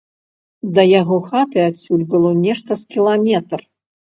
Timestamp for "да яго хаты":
0.77-1.59